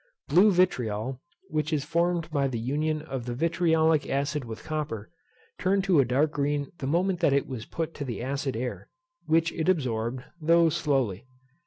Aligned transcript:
Blue 0.29 0.51
vitriol, 0.51 1.21
which 1.49 1.71
is 1.71 1.83
formed 1.85 2.31
by 2.31 2.47
the 2.47 2.57
union 2.57 3.03
of 3.03 3.27
the 3.27 3.35
vitriolic 3.35 4.09
acid 4.09 4.45
with 4.45 4.63
copper, 4.63 5.11
turned 5.59 5.83
to 5.83 5.99
a 5.99 6.05
dark 6.05 6.31
green 6.31 6.71
the 6.79 6.87
moment 6.87 7.19
that 7.19 7.33
it 7.33 7.45
was 7.45 7.67
put 7.67 7.93
to 7.93 8.03
the 8.03 8.19
acid 8.19 8.55
air, 8.55 8.89
which 9.27 9.51
it 9.51 9.69
absorbed, 9.69 10.23
though 10.41 10.69
slowly. 10.69 11.27